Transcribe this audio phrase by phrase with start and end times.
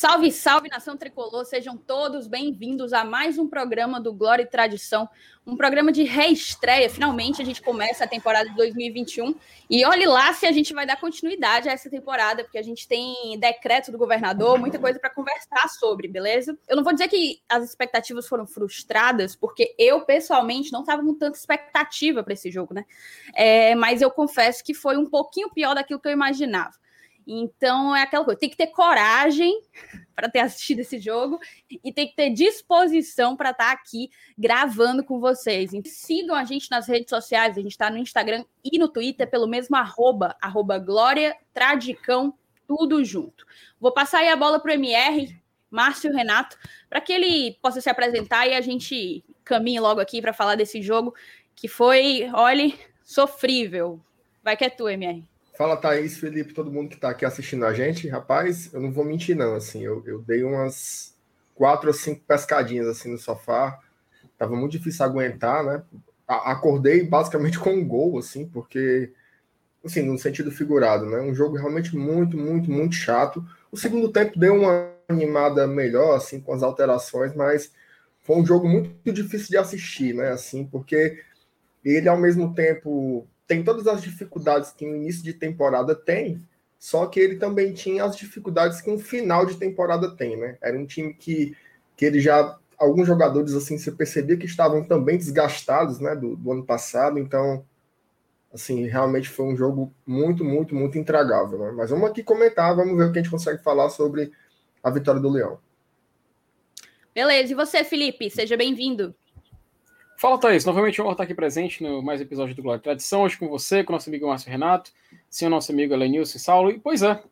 [0.00, 1.44] Salve, salve, nação tricolor!
[1.44, 5.06] Sejam todos bem-vindos a mais um programa do Glória e Tradição,
[5.46, 6.88] um programa de reestreia.
[6.88, 9.34] Finalmente a gente começa a temporada de 2021
[9.68, 12.88] e olhe lá se a gente vai dar continuidade a essa temporada, porque a gente
[12.88, 16.58] tem decreto do governador, muita coisa para conversar sobre, beleza?
[16.66, 21.12] Eu não vou dizer que as expectativas foram frustradas, porque eu pessoalmente não estava com
[21.12, 22.86] tanta expectativa para esse jogo, né?
[23.34, 26.79] É, mas eu confesso que foi um pouquinho pior daquilo que eu imaginava.
[27.32, 29.62] Então é aquela coisa, tem que ter coragem
[30.16, 31.38] para ter assistido esse jogo
[31.70, 35.72] e tem que ter disposição para estar tá aqui gravando com vocês.
[35.72, 39.30] Então, sigam a gente nas redes sociais, a gente está no Instagram e no Twitter
[39.30, 42.34] pelo mesmo arroba, arroba Glória Tradicão,
[42.66, 43.46] tudo junto.
[43.78, 46.58] Vou passar aí a bola para o MR, Márcio Renato,
[46.88, 50.82] para que ele possa se apresentar e a gente caminhe logo aqui para falar desse
[50.82, 51.14] jogo
[51.54, 54.00] que foi, olhe, sofrível.
[54.42, 55.29] Vai que é tu, MR.
[55.60, 58.08] Fala, Thaís, Felipe, todo mundo que está aqui assistindo a gente.
[58.08, 59.54] Rapaz, eu não vou mentir, não.
[59.54, 61.14] Assim, eu, eu dei umas
[61.54, 63.78] quatro ou cinco pescadinhas assim no sofá.
[64.38, 65.82] Tava muito difícil aguentar, né?
[66.26, 69.12] Acordei basicamente com um gol, assim, porque,
[69.84, 71.20] assim, no sentido figurado, né?
[71.20, 73.46] Um jogo realmente muito, muito, muito chato.
[73.70, 77.70] O segundo tempo deu uma animada melhor, assim, com as alterações, mas
[78.22, 80.30] foi um jogo muito difícil de assistir, né?
[80.30, 81.22] Assim, porque
[81.84, 86.40] ele, ao mesmo tempo, tem todas as dificuldades que o início de temporada tem,
[86.78, 90.56] só que ele também tinha as dificuldades que um final de temporada tem, né?
[90.62, 91.56] Era um time que,
[91.96, 92.56] que ele já.
[92.78, 97.64] Alguns jogadores, assim, você percebia que estavam também desgastados, né, do, do ano passado, então,
[98.54, 101.72] assim, realmente foi um jogo muito, muito, muito intragável, né?
[101.72, 104.30] Mas vamos aqui comentar, vamos ver o que a gente consegue falar sobre
[104.80, 105.58] a vitória do Leão.
[107.12, 108.30] Beleza, e você, Felipe?
[108.30, 109.12] Seja bem-vindo.
[110.20, 110.66] Fala, Thaís.
[110.66, 113.94] Novamente vou estar aqui presente no mais episódio do Glória Tradição, hoje com você, com
[113.94, 114.92] nosso amigo Márcio Renato,
[115.30, 116.70] sim, o nosso amigo Elenilson e Saulo.
[116.70, 117.22] E, pois é,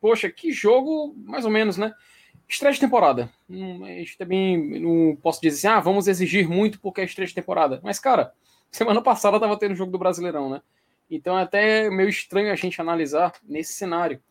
[0.00, 1.92] poxa, que jogo, mais ou menos, né?
[2.48, 3.28] Estreia de temporada.
[3.50, 7.26] Hum, a gente também não posso dizer assim, ah, vamos exigir muito porque é estreia
[7.26, 7.80] de temporada.
[7.82, 8.32] Mas, cara,
[8.70, 10.62] semana passada tava tendo o jogo do Brasileirão, né?
[11.10, 14.22] Então é até meio estranho a gente analisar nesse cenário.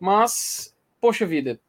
[0.00, 1.60] Mas, poxa vida,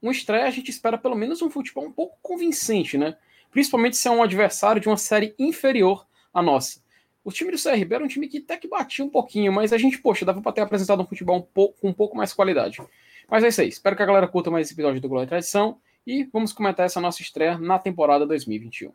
[0.00, 3.16] uma estreia a gente espera pelo menos um futebol um pouco convincente, né?
[3.50, 6.80] Principalmente se é um adversário de uma série inferior à nossa.
[7.24, 9.78] O time do CRB era um time que até que batia um pouquinho, mas a
[9.78, 12.78] gente, poxa, dava para ter apresentado um futebol um pouco, com um pouco mais qualidade.
[13.28, 13.68] Mas é isso aí.
[13.68, 16.86] Espero que a galera curta mais esse episódio do Glória e Tradição e vamos comentar
[16.86, 18.92] essa nossa estreia na temporada 2021.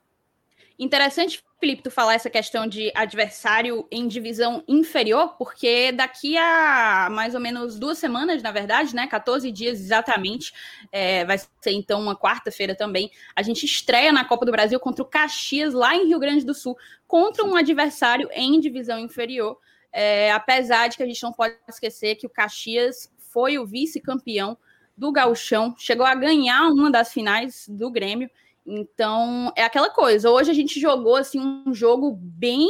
[0.77, 7.35] Interessante, Felipe, tu falar essa questão de adversário em divisão inferior, porque daqui a mais
[7.35, 9.05] ou menos duas semanas, na verdade, né?
[9.05, 10.51] 14 dias exatamente,
[10.91, 13.11] é, vai ser então uma quarta-feira também.
[13.35, 16.55] A gente estreia na Copa do Brasil contra o Caxias, lá em Rio Grande do
[16.55, 16.75] Sul,
[17.07, 19.57] contra um adversário em divisão inferior.
[19.91, 24.57] É, apesar de que a gente não pode esquecer que o Caxias foi o vice-campeão
[24.97, 28.29] do Gauchão, chegou a ganhar uma das finais do Grêmio.
[28.65, 30.29] Então, é aquela coisa.
[30.29, 32.69] Hoje a gente jogou assim um jogo bem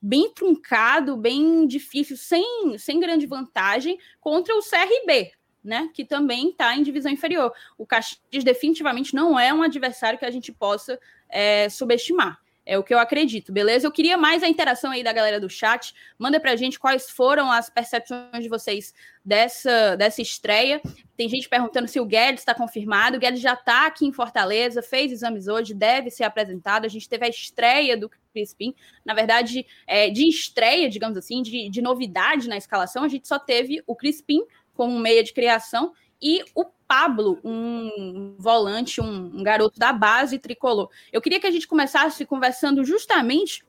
[0.00, 5.90] bem truncado, bem difícil, sem, sem grande vantagem contra o CRB, né?
[5.92, 7.52] Que também está em divisão inferior.
[7.76, 12.40] O Caxias definitivamente não é um adversário que a gente possa é, subestimar.
[12.68, 13.86] É o que eu acredito, beleza?
[13.86, 15.94] Eu queria mais a interação aí da galera do chat.
[16.18, 18.92] Manda pra gente quais foram as percepções de vocês
[19.24, 20.78] dessa, dessa estreia.
[21.16, 23.16] Tem gente perguntando se o Guedes está confirmado.
[23.16, 26.84] O Guedes já está aqui em Fortaleza, fez exames hoje, deve ser apresentado.
[26.84, 28.74] A gente teve a estreia do Crispim.
[29.02, 33.38] Na verdade, é, de estreia, digamos assim, de, de novidade na escalação, a gente só
[33.38, 34.42] teve o Crispim
[34.74, 40.88] como meia de criação e o Pablo, um volante, um, um, garoto da base tricolor.
[41.12, 43.62] Eu queria que a gente começasse conversando justamente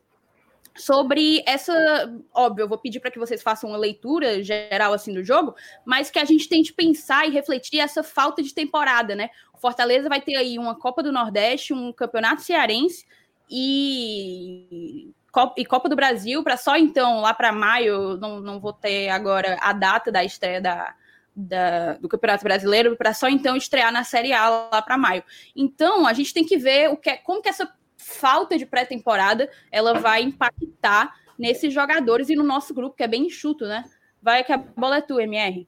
[0.77, 1.73] sobre essa.
[2.33, 5.53] Óbvio, eu vou pedir para que vocês façam uma leitura geral assim do jogo,
[5.83, 9.29] mas que a gente tente pensar e refletir essa falta de temporada, né?
[9.53, 13.05] O Fortaleza vai ter aí uma Copa do Nordeste, um campeonato cearense
[13.51, 15.11] e
[15.55, 19.57] e Copa do Brasil, para só então, lá para maio, não, não vou ter agora
[19.61, 20.95] a data da estreia da,
[21.39, 25.23] da, do Campeonato Brasileiro para só então estrear na Série A lá para maio.
[25.55, 29.49] Então a gente tem que ver o que, é, como que essa falta de pré-temporada
[29.71, 33.85] ela vai impactar nesses jogadores e no nosso grupo que é bem enxuto, né?
[34.21, 35.67] Vai que a bola é tua, MR.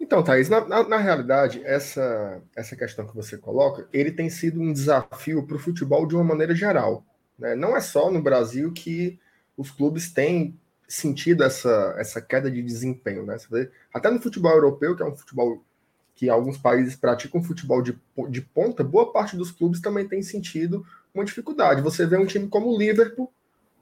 [0.00, 4.60] Então, Thaís, na, na, na, realidade, essa, essa questão que você coloca, ele tem sido
[4.60, 7.04] um desafio para o futebol de uma maneira geral.
[7.38, 7.56] Né?
[7.56, 9.18] Não é só no Brasil que
[9.56, 13.36] os clubes têm sentido essa, essa queda de desempenho, né?
[13.92, 15.62] até no futebol europeu, que é um futebol
[16.14, 17.98] que alguns países praticam futebol de,
[18.28, 21.82] de ponta, boa parte dos clubes também tem sentido uma dificuldade.
[21.82, 23.32] Você vê um time como o Liverpool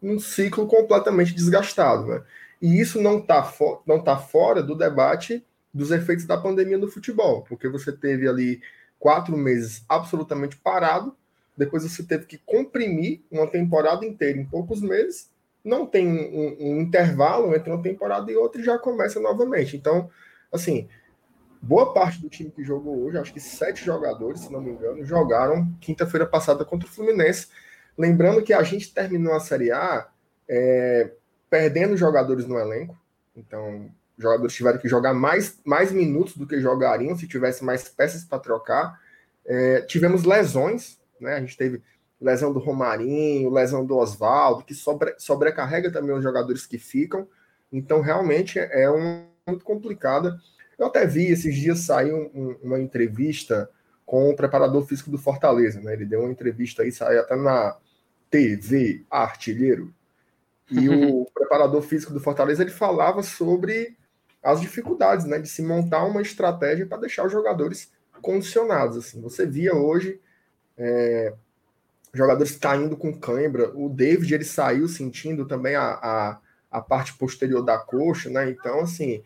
[0.01, 2.23] num ciclo completamente desgastado, né?
[2.61, 3.53] E isso não está
[3.87, 8.61] não tá fora do debate dos efeitos da pandemia no futebol, porque você teve ali
[8.99, 11.17] quatro meses absolutamente parado,
[11.57, 15.31] depois você teve que comprimir uma temporada inteira em poucos meses,
[15.65, 19.77] não tem um, um intervalo entre uma temporada e outra e já começa novamente.
[19.77, 20.11] Então,
[20.53, 20.89] assim,
[21.61, 25.05] boa parte do time que jogou hoje, acho que sete jogadores, se não me engano,
[25.05, 27.49] jogaram quinta-feira passada contra o Fluminense.
[27.97, 30.09] Lembrando que a gente terminou a Série A
[30.49, 31.13] é,
[31.49, 32.99] perdendo jogadores no elenco,
[33.37, 38.25] então jogadores tiveram que jogar mais, mais minutos do que jogariam se tivesse mais peças
[38.25, 39.01] para trocar.
[39.45, 41.35] É, tivemos lesões, né?
[41.35, 41.83] A gente teve
[42.23, 47.27] lesão do Romarinho, lesão do Oswaldo, que sobre, sobrecarrega também os jogadores que ficam.
[47.73, 50.39] Então, realmente é um, muito complicada.
[50.79, 53.69] Eu até vi esses dias sair um, um, uma entrevista
[54.07, 55.95] com o preparador físico do Fortaleza, né?
[55.95, 57.77] Ele deu uma entrevista aí, saiu até na
[58.31, 59.93] TV Artilheiro.
[60.71, 63.97] E o preparador físico do Fortaleza ele falava sobre
[64.43, 68.97] as dificuldades, né, de se montar uma estratégia para deixar os jogadores condicionados.
[68.97, 70.21] Assim, você via hoje
[70.77, 71.33] é,
[72.13, 73.71] jogadores caindo com cãibra.
[73.75, 76.39] O David ele saiu sentindo também a, a,
[76.71, 78.51] a, parte posterior da coxa, né?
[78.51, 79.23] Então, assim,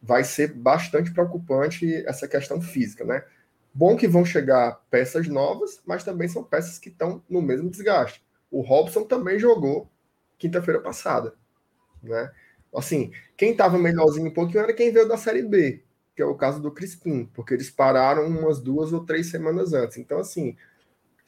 [0.00, 3.24] vai ser bastante preocupante essa questão física, né?
[3.74, 8.24] Bom que vão chegar peças novas, mas também são peças que estão no mesmo desgaste.
[8.50, 9.90] O Robson também jogou
[10.38, 11.34] quinta-feira passada,
[12.02, 12.30] né?
[12.74, 15.82] Assim, quem estava melhorzinho um pouquinho era quem veio da Série B,
[16.14, 19.96] que é o caso do Crispim, porque eles pararam umas duas ou três semanas antes.
[19.96, 20.56] Então, assim,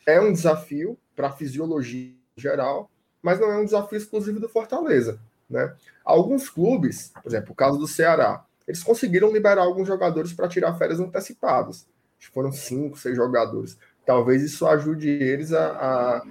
[0.07, 2.91] é um desafio para a fisiologia geral,
[3.23, 5.21] mas não é um desafio exclusivo do Fortaleza.
[5.49, 5.75] Né?
[6.05, 10.75] Alguns clubes, por exemplo, o caso do Ceará, eles conseguiram liberar alguns jogadores para tirar
[10.75, 11.87] férias antecipadas.
[12.33, 13.77] Foram cinco, seis jogadores.
[14.07, 16.27] Talvez isso ajude eles a, a,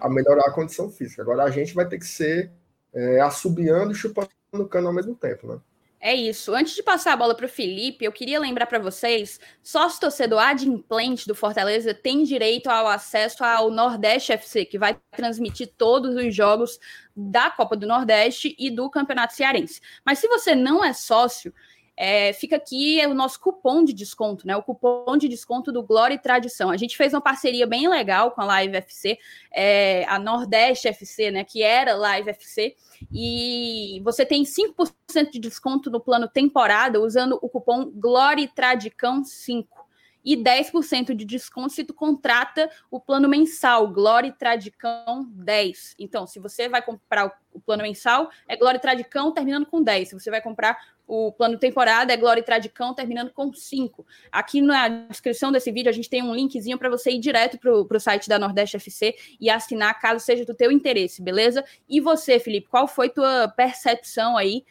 [0.00, 1.22] a melhorar a condição física.
[1.22, 2.50] Agora a gente vai ter que ser
[2.92, 5.58] é, assobiando e chupando o cano ao mesmo tempo, né?
[6.04, 6.52] É isso.
[6.52, 10.40] Antes de passar a bola para o Felipe, eu queria lembrar para vocês: sócio torcedor
[10.40, 16.34] adimplente do Fortaleza tem direito ao acesso ao Nordeste FC, que vai transmitir todos os
[16.34, 16.80] jogos
[17.14, 19.80] da Copa do Nordeste e do Campeonato Cearense.
[20.04, 21.54] Mas se você não é sócio,
[21.96, 24.56] é, fica aqui o nosso cupom de desconto, né?
[24.56, 26.70] O cupom de desconto do Glória e Tradição.
[26.70, 29.18] A gente fez uma parceria bem legal com a Live FC,
[29.52, 31.44] é, a Nordeste FC, né?
[31.44, 32.74] Que era Live FC.
[33.12, 39.66] E você tem 5% de desconto no plano temporada usando o cupom GLORITRADICÃO5
[40.24, 45.96] e 10% de desconto se tu contrata o plano mensal, Glória Tradicão 10.
[45.98, 50.10] Então, se você vai comprar o plano mensal, é Glória Tradicão terminando com 10.
[50.10, 54.06] Se você vai comprar o plano temporada, é Glória Tradicão terminando com 5.
[54.30, 57.72] Aqui na descrição desse vídeo a gente tem um linkzinho para você ir direto para
[57.72, 61.64] o site da Nordeste FC e assinar caso seja do teu interesse, beleza?
[61.88, 64.64] E você, Felipe, qual foi tua percepção aí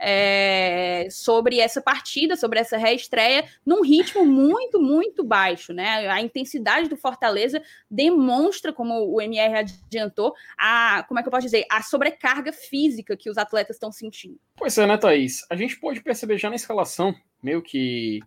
[0.00, 6.08] é, sobre essa partida, sobre essa reestreia, num ritmo muito, muito baixo, né?
[6.08, 11.44] A intensidade do Fortaleza demonstra, como o MR adiantou, a, como é que eu posso
[11.44, 14.38] dizer, a sobrecarga física que os atletas estão sentindo.
[14.56, 15.44] Pois é, né, Thaís?
[15.50, 18.20] A gente pode perceber já na escalação, meio que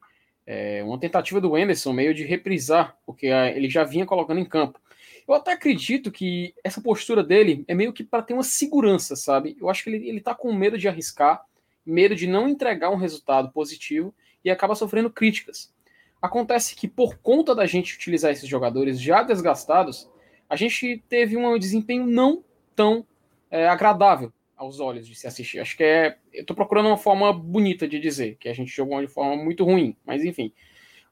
[0.46, 4.46] é, uma tentativa do Anderson, meio de reprisar o que ele já vinha colocando em
[4.46, 4.80] campo.
[5.28, 9.56] Eu até acredito que essa postura dele é meio que para ter uma segurança, sabe?
[9.60, 11.46] Eu acho que ele, ele tá com medo de arriscar
[11.86, 14.14] medo de não entregar um resultado positivo
[14.44, 15.74] e acaba sofrendo críticas.
[16.22, 20.10] Acontece que, por conta da gente utilizar esses jogadores já desgastados,
[20.50, 22.44] a gente teve um desempenho não
[22.76, 23.06] tão
[23.52, 25.60] é, agradável aos olhos de se assistir.
[25.60, 26.18] Acho que é.
[26.32, 29.64] Eu estou procurando uma forma bonita de dizer, que a gente jogou de forma muito
[29.64, 30.54] ruim, mas enfim.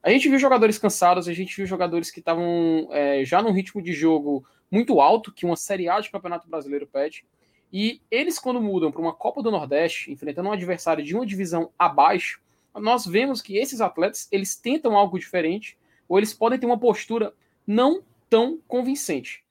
[0.01, 3.81] A gente viu jogadores cansados, a gente viu jogadores que estavam é, já num ritmo
[3.81, 7.25] de jogo muito alto, que uma Série A de Campeonato Brasileiro pede.
[7.71, 11.71] E eles, quando mudam para uma Copa do Nordeste, enfrentando um adversário de uma divisão
[11.79, 12.41] abaixo,
[12.75, 17.33] nós vemos que esses atletas eles tentam algo diferente ou eles podem ter uma postura
[17.65, 19.43] não tão convincente.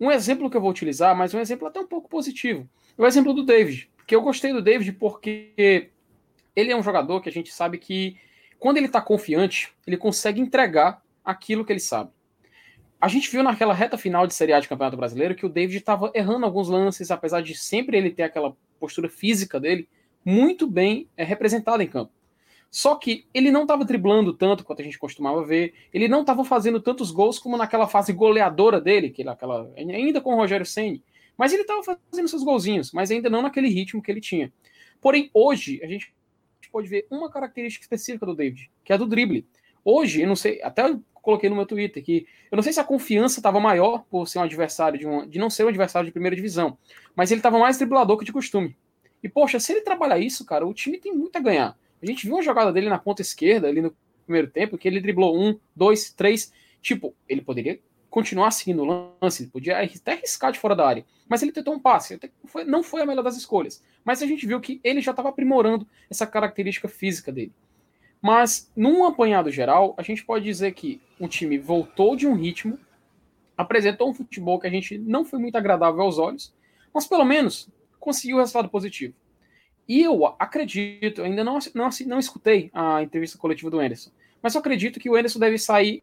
[0.00, 3.06] Um exemplo que eu vou utilizar, mas um exemplo até um pouco positivo, é o
[3.06, 3.90] exemplo do David.
[4.06, 5.90] Que eu gostei do David porque
[6.56, 8.16] ele é um jogador que a gente sabe que
[8.58, 12.10] quando ele está confiante, ele consegue entregar aquilo que ele sabe.
[13.00, 15.78] A gente viu naquela reta final de Série A de Campeonato Brasileiro que o David
[15.78, 19.88] estava errando alguns lances, apesar de sempre ele ter aquela postura física dele
[20.22, 22.12] muito bem é, representada em campo.
[22.70, 26.44] Só que ele não estava driblando tanto quanto a gente costumava ver, ele não estava
[26.44, 31.02] fazendo tantos gols como naquela fase goleadora dele, que aquela, ainda com o Rogério Senni,
[31.38, 34.52] mas ele estava fazendo seus golzinhos, mas ainda não naquele ritmo que ele tinha.
[35.00, 36.14] Porém, hoje, a gente
[36.70, 39.46] pode ver uma característica específica do David, que é a do drible.
[39.84, 40.82] Hoje, eu não sei, até
[41.14, 44.38] coloquei no meu Twitter que eu não sei se a confiança estava maior por ser
[44.38, 46.76] um adversário de, um, de não ser um adversário de primeira divisão,
[47.14, 48.76] mas ele estava mais driblador que de costume.
[49.22, 51.76] E poxa, se ele trabalhar isso, cara, o time tem muito a ganhar.
[52.02, 53.94] A gente viu uma jogada dele na ponta esquerda, ali no
[54.24, 56.52] primeiro tempo, que ele driblou um, dois, três.
[56.80, 61.04] Tipo, ele poderia continuar seguindo o lance, ele podia até arriscar de fora da área.
[61.28, 62.18] Mas ele tentou um passe,
[62.66, 63.82] não foi a melhor das escolhas.
[64.04, 67.52] Mas a gente viu que ele já estava aprimorando essa característica física dele.
[68.22, 72.78] Mas, num apanhado geral, a gente pode dizer que o time voltou de um ritmo,
[73.56, 76.54] apresentou um futebol que a gente não foi muito agradável aos olhos,
[76.92, 79.14] mas pelo menos conseguiu um resultado positivo.
[79.88, 84.10] E eu acredito, ainda não, não, não escutei a entrevista coletiva do Anderson,
[84.42, 86.02] mas eu acredito que o Anderson deve sair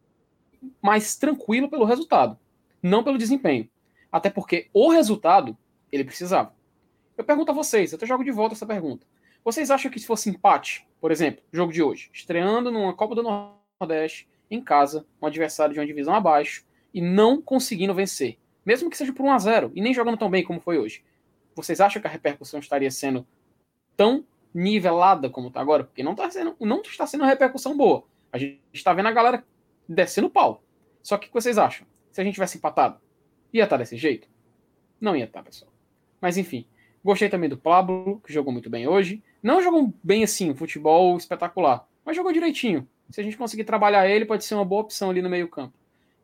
[0.81, 2.38] mais tranquilo pelo resultado,
[2.81, 3.69] não pelo desempenho.
[4.12, 5.57] Até porque o resultado
[5.91, 6.53] ele precisava.
[7.17, 9.05] Eu pergunto a vocês, eu até jogo de volta essa pergunta.
[9.47, 13.23] Vocês acham que se fosse empate, por exemplo, jogo de hoje, estreando numa Copa do
[13.23, 18.97] Nordeste, em casa, um adversário de uma divisão abaixo, e não conseguindo vencer, mesmo que
[18.97, 21.01] seja por 1 a 0 e nem jogando tão bem como foi hoje,
[21.55, 23.25] vocês acham que a repercussão estaria sendo
[23.95, 25.85] tão nivelada como está agora?
[25.85, 28.03] Porque não, tá sendo, não está sendo uma repercussão boa.
[28.33, 29.45] A gente está vendo a galera
[29.87, 30.61] descendo o pau.
[31.01, 31.87] Só que o que vocês acham?
[32.11, 32.99] Se a gente tivesse empatado,
[33.53, 34.27] ia estar tá desse jeito?
[34.99, 35.71] Não ia estar, tá, pessoal.
[36.19, 36.67] Mas enfim,
[37.03, 39.21] gostei também do Pablo, que jogou muito bem hoje.
[39.41, 42.87] Não jogou bem assim, futebol espetacular, mas jogou direitinho.
[43.09, 45.73] Se a gente conseguir trabalhar ele, pode ser uma boa opção ali no meio-campo.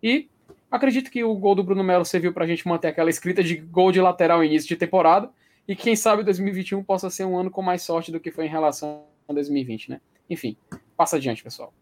[0.02, 0.30] E
[0.70, 3.56] acredito que o gol do Bruno Melo serviu para a gente manter aquela escrita de
[3.56, 5.30] gol de lateral início de temporada.
[5.68, 8.50] E quem sabe 2021 possa ser um ano com mais sorte do que foi em
[8.50, 10.02] relação a 2020, né?
[10.30, 10.58] Enfim,
[10.98, 11.74] passa adiante, pessoal.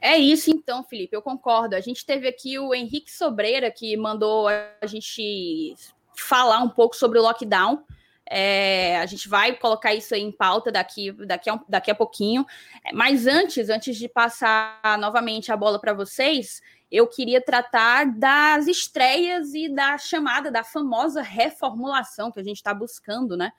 [0.00, 1.74] É isso então, Felipe, eu concordo.
[1.74, 5.74] A gente teve aqui o Henrique Sobreira que mandou a gente
[6.22, 7.84] falar um pouco sobre o lockdown.
[8.28, 12.44] É, a gente vai colocar isso aí em pauta daqui, daqui, a, daqui a pouquinho.
[12.92, 19.54] Mas antes, antes de passar novamente a bola para vocês, eu queria tratar das estreias
[19.54, 23.52] e da chamada, da famosa reformulação que a gente está buscando, né?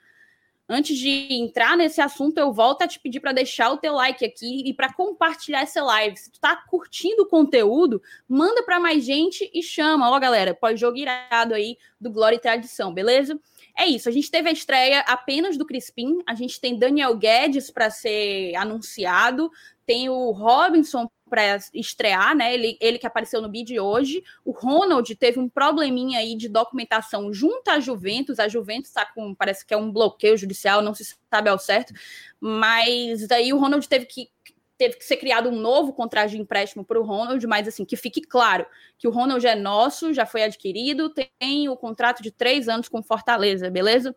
[0.70, 4.22] Antes de entrar nesse assunto, eu volto a te pedir para deixar o teu like
[4.22, 6.16] aqui e para compartilhar essa live.
[6.16, 10.10] Se tu está curtindo o conteúdo, manda para mais gente e chama.
[10.10, 13.40] Ó, galera, pós-jogo irado aí do Glória e Tradição, beleza?
[13.78, 17.70] É isso, a gente teve a estreia apenas do Crispim, a gente tem Daniel Guedes
[17.70, 19.50] para ser anunciado,
[19.86, 22.52] tem o Robinson para estrear, né?
[22.52, 24.24] Ele, ele que apareceu no bid hoje.
[24.44, 28.38] O Ronald teve um probleminha aí de documentação junto à Juventus.
[28.38, 31.92] A Juventus está com, parece que é um bloqueio judicial, não se sabe ao certo.
[32.40, 34.30] Mas daí o Ronald teve que
[34.78, 37.96] teve que ser criado um novo contrato de empréstimo para o Ronald, mas assim, que
[37.96, 38.64] fique claro
[38.96, 43.02] que o Ronald é nosso, já foi adquirido, tem o contrato de três anos com
[43.02, 44.14] Fortaleza, beleza?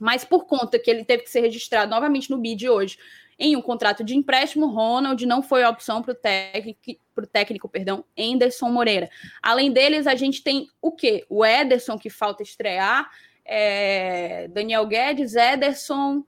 [0.00, 2.98] Mas por conta que ele teve que ser registrado novamente no BID hoje,
[3.38, 6.80] em um contrato de empréstimo, Ronald não foi opção para o técnico,
[7.14, 9.10] pro técnico, perdão, Anderson Moreira.
[9.42, 11.24] Além deles, a gente tem o quê?
[11.28, 13.10] O Ederson, que falta estrear,
[13.44, 14.48] é...
[14.48, 16.24] Daniel Guedes, Ederson.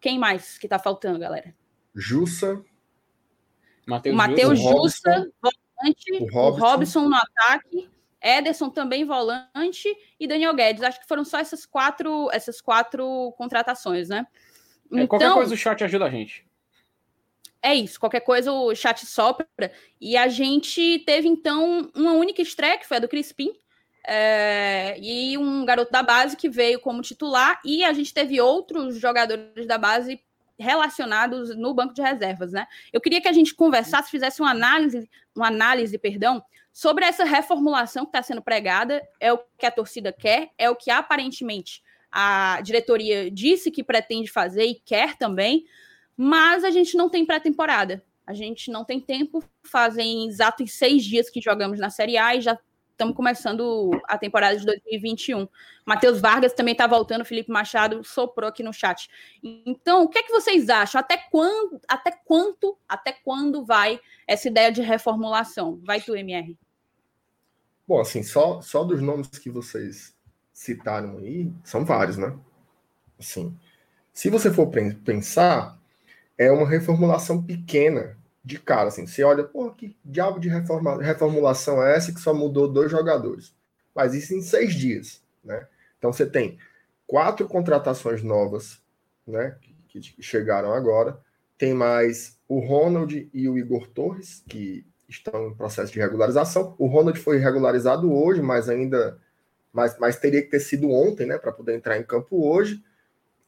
[0.00, 1.54] Quem mais que está faltando, galera?
[1.94, 2.62] Jussa.
[3.86, 6.64] Matheus Jussa, volante, o Robson.
[6.64, 7.88] o Robson no ataque,
[8.22, 9.88] Ederson também volante
[10.20, 10.82] e Daniel Guedes.
[10.82, 14.26] Acho que foram só essas quatro, essas quatro contratações, né?
[14.92, 16.46] É, então, qualquer coisa o chat ajuda a gente.
[17.62, 19.48] É isso, qualquer coisa o chat sopra.
[20.00, 23.52] E a gente teve, então, uma única estreia, que foi a do Crispim,
[24.06, 28.98] é, e um garoto da base que veio como titular, e a gente teve outros
[28.98, 30.20] jogadores da base
[30.58, 32.66] relacionados no banco de reservas, né?
[32.92, 36.42] Eu queria que a gente conversasse, fizesse uma análise, uma análise, perdão,
[36.72, 40.76] sobre essa reformulação que está sendo pregada, é o que a torcida quer, é o
[40.76, 45.64] que aparentemente a diretoria disse que pretende fazer e quer também,
[46.16, 48.04] mas a gente não tem pré-temporada.
[48.26, 52.40] A gente não tem tempo, fazem exatos seis dias que jogamos na Série A e
[52.40, 52.58] já
[52.98, 55.48] estamos começando a temporada de 2021.
[55.86, 59.08] Matheus Vargas também está voltando, Felipe Machado soprou aqui no chat.
[59.64, 61.00] Então, o que é que vocês acham?
[61.00, 65.80] Até quando, até quanto, até quando vai essa ideia de reformulação?
[65.84, 66.58] Vai tu, MR.
[67.86, 70.17] Bom, assim, só, só dos nomes que vocês
[70.58, 72.36] citaram aí, são vários, né?
[73.16, 73.56] Assim,
[74.12, 74.68] se você for
[75.04, 75.78] pensar,
[76.36, 81.80] é uma reformulação pequena de cara, assim, você olha, pô, que diabo de reforma, reformulação
[81.80, 83.54] é essa que só mudou dois jogadores?
[83.94, 85.68] Mas isso em seis dias, né?
[85.96, 86.58] Então você tem
[87.06, 88.82] quatro contratações novas,
[89.24, 89.56] né,
[89.88, 91.20] que, que chegaram agora,
[91.56, 96.74] tem mais o Ronald e o Igor Torres, que estão em processo de regularização.
[96.78, 99.20] O Ronald foi regularizado hoje, mas ainda
[99.72, 102.82] mas, mas teria que ter sido ontem, né, para poder entrar em campo hoje.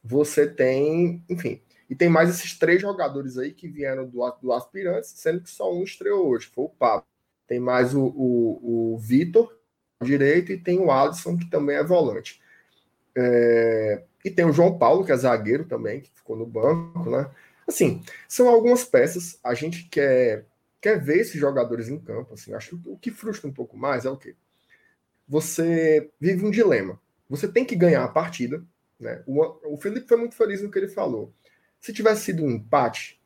[0.03, 5.13] Você tem, enfim, e tem mais esses três jogadores aí que vieram do, do Aspirantes,
[5.15, 7.05] sendo que só um estreou hoje, foi o Pablo.
[7.47, 9.53] Tem mais o, o, o Vitor,
[10.01, 12.41] direito, e tem o Alisson, que também é volante.
[13.15, 17.29] É, e tem o João Paulo, que é zagueiro também, que ficou no banco, né?
[17.67, 19.39] Assim, são algumas peças.
[19.43, 20.45] A gente quer,
[20.79, 22.33] quer ver esses jogadores em campo.
[22.33, 24.35] Assim, acho que o que frustra um pouco mais é o quê?
[25.31, 26.99] Você vive um dilema.
[27.29, 28.61] Você tem que ganhar a partida.
[28.99, 29.23] Né?
[29.25, 31.33] O, o Felipe foi muito feliz no que ele falou.
[31.79, 33.17] Se tivesse sido um empate,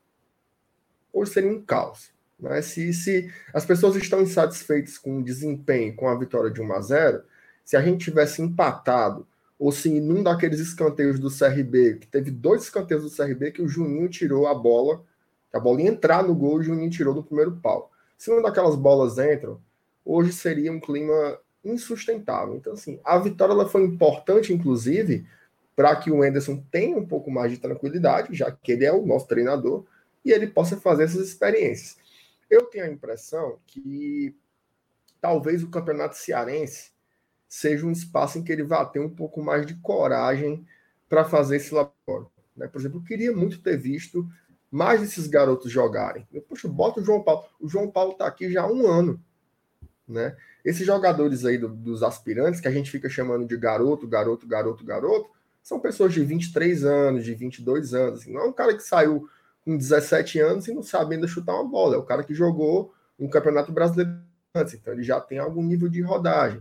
[1.12, 2.12] hoje seria um caos.
[2.38, 2.62] Né?
[2.62, 6.80] Se, se as pessoas estão insatisfeitas com o desempenho, com a vitória de 1 a
[6.80, 7.24] 0
[7.64, 9.26] se a gente tivesse empatado,
[9.58, 13.66] ou se num daqueles escanteios do CRB, que teve dois escanteios do CRB que o
[13.68, 15.04] Juninho tirou a bola,
[15.52, 17.90] a bola ia entrar no gol, o Juninho tirou no primeiro pau.
[18.16, 19.60] Se uma daquelas bolas entram,
[20.04, 21.36] hoje seria um clima
[21.68, 22.56] insustentável.
[22.56, 25.26] Então, assim, a vitória ela foi importante, inclusive,
[25.74, 29.04] para que o Enderson tenha um pouco mais de tranquilidade, já que ele é o
[29.04, 29.84] nosso treinador,
[30.24, 31.98] e ele possa fazer essas experiências.
[32.48, 34.34] Eu tenho a impressão que
[35.20, 36.90] talvez o campeonato cearense
[37.48, 40.66] seja um espaço em que ele vá ter um pouco mais de coragem
[41.08, 42.30] para fazer esse laboratório.
[42.56, 42.66] Né?
[42.66, 44.28] Por exemplo, eu queria muito ter visto
[44.70, 46.26] mais desses garotos jogarem.
[46.32, 47.44] Eu, poxa, bota o João Paulo.
[47.60, 49.22] O João Paulo está aqui já há um ano.
[50.08, 50.36] Né?
[50.66, 54.84] Esses jogadores aí do, dos aspirantes, que a gente fica chamando de garoto, garoto, garoto,
[54.84, 55.30] garoto,
[55.62, 58.20] são pessoas de 23 anos, de 22 anos.
[58.20, 59.28] Assim, não é um cara que saiu
[59.64, 61.94] com 17 anos e não sabe ainda chutar uma bola.
[61.94, 64.18] É o cara que jogou um campeonato brasileiro
[64.52, 66.60] antes, então ele já tem algum nível de rodagem.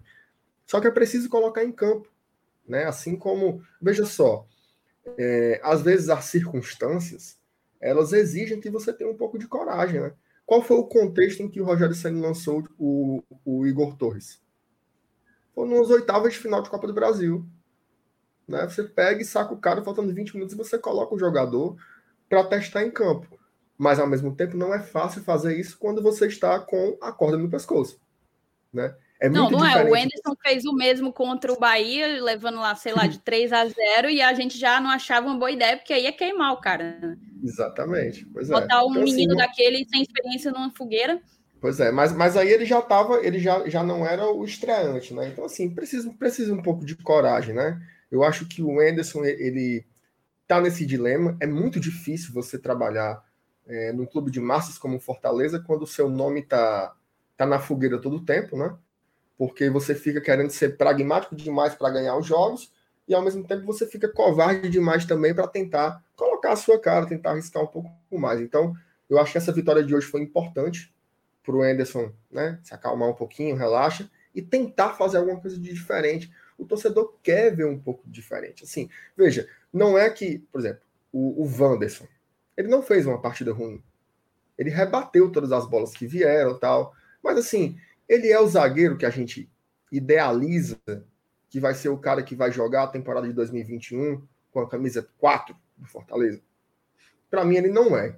[0.67, 2.07] Só que é preciso colocar em campo,
[2.67, 2.85] né?
[2.85, 4.45] Assim como, veja só,
[5.17, 7.39] é, às vezes as circunstâncias
[7.81, 10.13] elas exigem que você tenha um pouco de coragem, né?
[10.45, 14.41] Qual foi o contexto em que o Rogério Senna lançou o, o Igor Torres?
[15.53, 17.45] Foi nos oitavas de final de Copa do Brasil.
[18.47, 18.67] Né?
[18.67, 21.75] Você pega e saca o cara faltando 20 minutos e você coloca o jogador
[22.29, 23.39] para testar em campo.
[23.77, 27.37] Mas ao mesmo tempo não é fácil fazer isso quando você está com a corda
[27.37, 27.99] no pescoço,
[28.71, 28.95] né?
[29.19, 29.87] É não, não diferente.
[29.87, 29.91] é.
[29.91, 33.65] O Anderson fez o mesmo contra o Bahia, levando lá, sei lá, de 3 a
[33.65, 36.61] 0 e a gente já não achava uma boa ideia, porque aí ia queimar o
[36.61, 37.17] cara.
[37.43, 38.25] Exatamente.
[38.25, 38.53] Pois é.
[38.53, 41.21] Botar um então, assim, menino assim, daquele sem experiência numa fogueira.
[41.61, 45.13] Pois é, mas, mas aí ele já tava, ele já, já não era o estreante,
[45.13, 45.29] né?
[45.29, 47.81] Então, assim, precisa, precisa um pouco de coragem, né?
[48.11, 49.85] Eu acho que o Anderson, ele
[50.47, 51.37] tá nesse dilema.
[51.39, 53.23] É muito difícil você trabalhar
[53.67, 56.93] é, num clube de massas como Fortaleza quando o seu nome tá,
[57.35, 58.75] tá na fogueira todo o tempo, né?
[59.37, 62.71] Porque você fica querendo ser pragmático demais para ganhar os jogos
[63.07, 67.05] e ao mesmo tempo você fica covarde demais também para tentar colocar a sua cara,
[67.05, 68.41] tentar arriscar um pouco mais.
[68.41, 68.73] Então,
[69.09, 70.93] eu acho que essa vitória de hoje foi importante
[71.43, 72.59] para o Anderson, né?
[72.63, 76.31] Se acalmar um pouquinho, relaxa e tentar fazer alguma coisa de diferente.
[76.57, 78.63] O torcedor quer ver um pouco diferente.
[78.63, 82.07] Assim, veja, não é que, por exemplo, o, o Wanderson,
[82.57, 83.83] ele não fez uma partida ruim.
[84.57, 86.93] Ele rebateu todas as bolas que vieram tal.
[87.23, 89.49] Mas assim, ele é o zagueiro que a gente
[89.91, 90.77] idealiza
[91.49, 95.07] que vai ser o cara que vai jogar a temporada de 2021 com a camisa
[95.17, 96.41] 4 do Fortaleza.
[97.29, 98.15] Para mim, ele não é.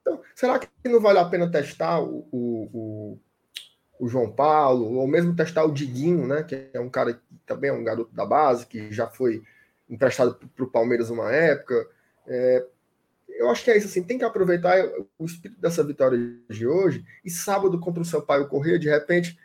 [0.00, 3.18] Então, será que não vale a pena testar o, o,
[3.98, 6.42] o, João Paulo, ou mesmo testar o Diguinho, né?
[6.42, 9.42] Que é um cara que também é um garoto da base, que já foi
[9.88, 11.88] emprestado para o Palmeiras uma época.
[12.26, 12.66] É,
[13.38, 14.76] eu acho que é isso, assim, tem que aproveitar
[15.18, 16.18] o espírito dessa vitória
[16.48, 19.38] de hoje e sábado contra o Sampaio Correia, de repente,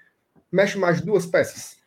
[0.52, 1.78] mexe mais duas peças,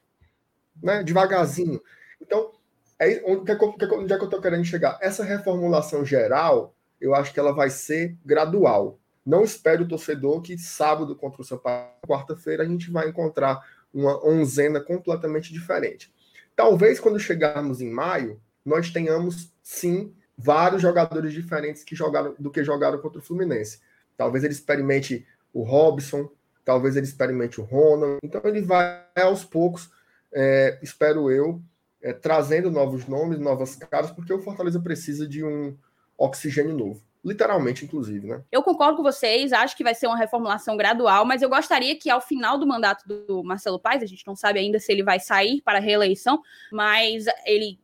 [0.83, 1.81] né, devagarzinho.
[2.21, 2.53] Então,
[2.99, 4.99] é onde, é que eu estou querendo chegar?
[5.01, 8.99] Essa reformulação geral, eu acho que ela vai ser gradual.
[9.25, 13.61] Não espere o torcedor que sábado contra o Sampaio, quarta-feira, a gente vai encontrar
[13.93, 16.13] uma onzena completamente diferente.
[16.55, 22.65] Talvez quando chegarmos em maio, nós tenhamos sim vários jogadores diferentes que jogaram do que
[22.65, 23.81] jogaram contra o Fluminense.
[24.17, 26.29] Talvez ele experimente o Robson,
[26.65, 28.19] talvez ele experimente o Ronald.
[28.23, 29.91] Então ele vai aos poucos,
[30.33, 31.61] é, espero eu,
[32.03, 35.77] é, trazendo novos nomes, novas caras, porque o Fortaleza precisa de um
[36.19, 37.01] oxigênio novo.
[37.25, 38.43] Literalmente, inclusive, né?
[38.53, 42.11] Eu concordo com vocês, acho que vai ser uma reformulação gradual, mas eu gostaria que
[42.11, 45.19] ao final do mandato do Marcelo Paes, a gente não sabe ainda se ele vai
[45.19, 47.79] sair para a reeleição, mas ele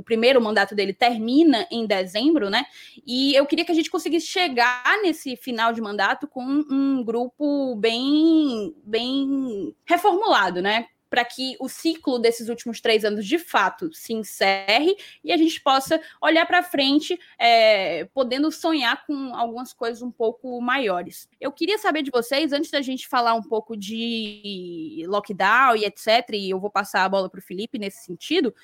[0.00, 2.64] o primeiro mandato dele termina em dezembro, né?
[3.06, 7.76] E eu queria que a gente conseguisse chegar nesse final de mandato com um grupo
[7.76, 10.86] bem, bem reformulado, né?
[11.10, 15.60] Para que o ciclo desses últimos três anos de fato se encerre e a gente
[15.60, 21.28] possa olhar para frente, é, podendo sonhar com algumas coisas um pouco maiores.
[21.40, 26.30] Eu queria saber de vocês, antes da gente falar um pouco de lockdown e etc.,
[26.32, 28.54] e eu vou passar a bola para o Felipe nesse sentido,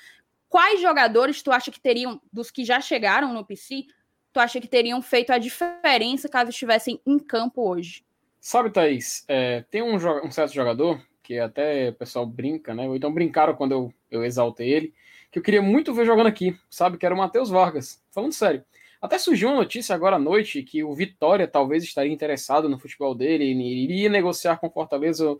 [0.49, 3.85] Quais jogadores tu acha que teriam, dos que já chegaram no PC,
[4.31, 8.05] tu acha que teriam feito a diferença caso estivessem em campo hoje?
[8.39, 12.87] Sabe, Thaís, é, tem um, um, certo jogador que até o pessoal brinca, né?
[12.87, 14.93] Ou então brincaram quando eu, eu exaltei ele,
[15.29, 16.97] que eu queria muito ver jogando aqui, sabe?
[16.97, 18.01] Que era o Matheus Vargas.
[18.11, 18.63] Falando sério.
[19.01, 23.13] Até surgiu uma notícia agora à noite que o Vitória talvez estaria interessado no futebol
[23.13, 25.35] dele, e iria negociar com o Fortaleza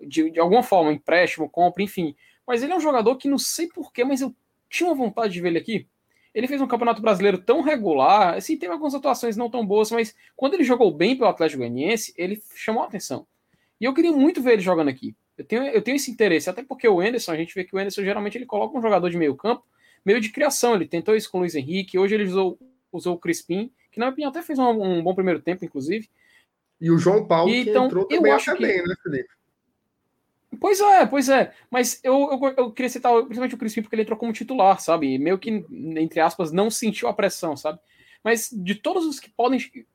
[0.00, 2.14] de, de alguma forma, empréstimo, compra, enfim.
[2.46, 4.34] Mas ele é um jogador que não sei porquê, mas eu
[4.74, 5.86] tinha uma vontade de ver ele aqui.
[6.34, 10.14] Ele fez um campeonato brasileiro tão regular, assim, teve algumas atuações não tão boas, mas
[10.34, 13.24] quando ele jogou bem pelo Atlético Goianiense, ele chamou a atenção.
[13.80, 15.14] E eu queria muito ver ele jogando aqui.
[15.38, 17.78] Eu tenho, eu tenho esse interesse, até porque o Enderson, a gente vê que o
[17.78, 19.64] Enderson geralmente ele coloca um jogador de meio campo,
[20.04, 20.74] meio de criação.
[20.74, 22.58] Ele tentou isso com o Luiz Henrique, hoje ele usou,
[22.92, 26.08] usou o Crispim, que na minha opinião até fez um, um bom primeiro tempo, inclusive.
[26.80, 28.66] E o João Paulo e, que então, entrou também eu acho que...
[28.66, 29.28] bem, né, Felipe?
[30.60, 31.52] Pois é, pois é.
[31.70, 35.18] Mas eu, eu, eu queria citar principalmente o Crispim porque ele entrou como titular, sabe?
[35.18, 37.78] Meio que, entre aspas, não sentiu a pressão, sabe?
[38.22, 39.86] Mas de todos os que podem, que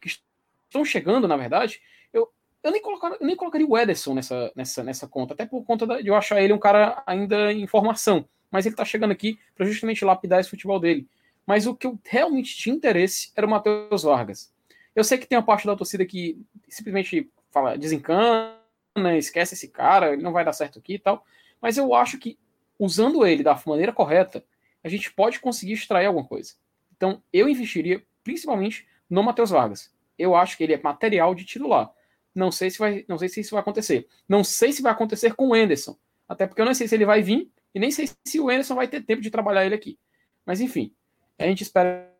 [0.67, 1.81] estão chegando, na verdade,
[2.13, 2.29] eu,
[2.63, 6.01] eu, nem, colocar, eu nem colocaria o Ederson nessa, nessa, nessa conta, até por conta
[6.01, 8.27] de eu achar ele um cara ainda em formação.
[8.51, 11.07] Mas ele tá chegando aqui para justamente lapidar esse futebol dele.
[11.45, 14.53] Mas o que eu realmente tinha interesse era o Matheus Vargas.
[14.95, 18.58] Eu sei que tem uma parte da torcida que simplesmente fala, desencana
[18.99, 21.25] né, esquece esse cara, ele não vai dar certo aqui e tal.
[21.61, 22.37] Mas eu acho que
[22.77, 24.43] usando ele da maneira correta,
[24.83, 26.53] a gente pode conseguir extrair alguma coisa.
[26.95, 29.93] Então, eu investiria principalmente no Matheus Vargas.
[30.17, 31.91] Eu acho que ele é material de titular.
[32.33, 34.07] Não sei se vai, não sei se isso vai acontecer.
[34.27, 35.97] Não sei se vai acontecer com o Enderson.
[36.27, 38.75] Até porque eu não sei se ele vai vir e nem sei se o Enderson
[38.75, 39.97] vai ter tempo de trabalhar ele aqui.
[40.45, 40.93] Mas enfim,
[41.37, 42.13] a gente espera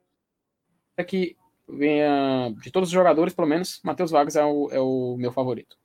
[1.07, 1.37] que
[1.67, 5.77] venha de todos os jogadores, pelo menos, Matheus Vargas é o, é o meu favorito.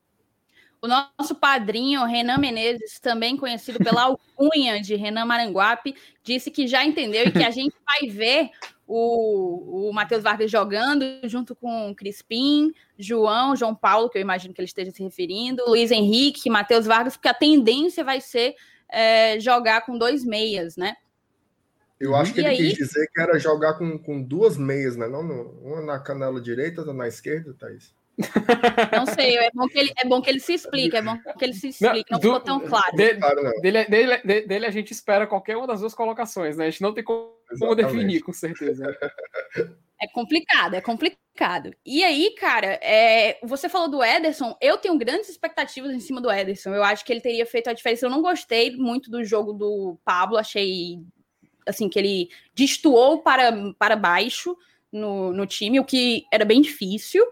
[0.85, 6.85] O nosso padrinho, Renan Menezes, também conhecido pela alcunha de Renan Maranguape, disse que já
[6.85, 8.51] entendeu e que a gente vai ver
[8.87, 14.53] o, o Matheus Vargas jogando junto com o Crispim, João, João Paulo, que eu imagino
[14.53, 18.55] que ele esteja se referindo, Luiz Henrique, Matheus Vargas, porque a tendência vai ser
[18.87, 20.97] é, jogar com dois meias, né?
[21.99, 22.59] Eu acho que e ele aí...
[22.59, 25.09] quis dizer que era jogar com, com duas meias, né?
[25.09, 27.94] Não, uma na canela direita, outra na esquerda, Thaís.
[28.92, 31.44] Não sei, é bom que ele, é bom que ele se explique, é bom que
[31.44, 32.96] ele se explique, não, não ficou tão claro.
[32.96, 33.14] De,
[33.61, 36.66] dele, dele, dele, a gente espera qualquer uma das duas colocações, né?
[36.66, 38.85] A gente não tem como, como definir, com certeza.
[40.00, 41.74] É complicado, é complicado.
[41.85, 46.31] E aí, cara, é, você falou do Ederson, eu tenho grandes expectativas em cima do
[46.31, 46.74] Ederson.
[46.74, 48.05] Eu acho que ele teria feito a diferença.
[48.05, 51.00] Eu não gostei muito do jogo do Pablo, achei
[51.66, 54.57] assim que ele destoou para, para baixo
[54.92, 57.24] no, no time, o que era bem difícil.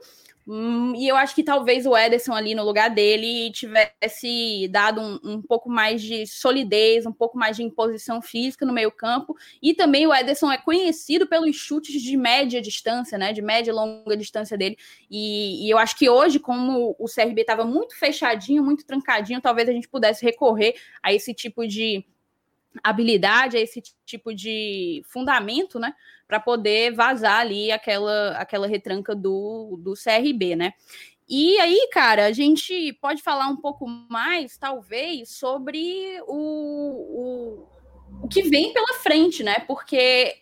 [0.47, 5.21] Hum, e eu acho que talvez o Ederson ali no lugar dele tivesse dado um,
[5.23, 9.37] um, pouco mais de solidez, um pouco mais de imposição física no meio-campo.
[9.63, 13.33] E também o Ederson é conhecido pelos chutes de média distância, né?
[13.33, 14.77] De média e longa distância dele.
[15.09, 19.69] E, e eu acho que hoje, como o CRB estava muito fechadinho, muito trancadinho, talvez
[19.69, 22.05] a gente pudesse recorrer a esse tipo de
[22.83, 25.95] habilidade, a esse tipo de fundamento, né?
[26.33, 30.73] Para poder vazar ali aquela, aquela retranca do, do CRB, né?
[31.29, 37.67] E aí, cara, a gente pode falar um pouco mais, talvez, sobre o,
[38.23, 39.59] o, o que vem pela frente, né?
[39.67, 40.35] Porque